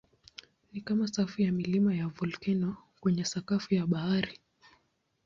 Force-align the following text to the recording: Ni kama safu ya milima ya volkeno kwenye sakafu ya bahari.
Ni 0.73 0.81
kama 0.81 1.07
safu 1.07 1.41
ya 1.41 1.51
milima 1.51 1.95
ya 1.95 2.07
volkeno 2.07 2.77
kwenye 3.01 3.25
sakafu 3.25 3.73
ya 3.75 3.87
bahari. 3.87 4.39